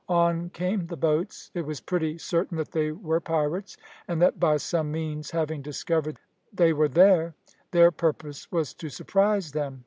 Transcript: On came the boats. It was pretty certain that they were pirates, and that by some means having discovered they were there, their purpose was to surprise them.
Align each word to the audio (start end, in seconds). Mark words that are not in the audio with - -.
On 0.09 0.49
came 0.49 0.87
the 0.87 0.97
boats. 0.97 1.51
It 1.53 1.61
was 1.61 1.79
pretty 1.79 2.17
certain 2.17 2.57
that 2.57 2.71
they 2.71 2.91
were 2.91 3.19
pirates, 3.19 3.77
and 4.07 4.19
that 4.19 4.39
by 4.39 4.57
some 4.57 4.91
means 4.91 5.29
having 5.29 5.61
discovered 5.61 6.17
they 6.51 6.73
were 6.73 6.89
there, 6.89 7.35
their 7.69 7.91
purpose 7.91 8.51
was 8.51 8.73
to 8.73 8.89
surprise 8.89 9.51
them. 9.51 9.79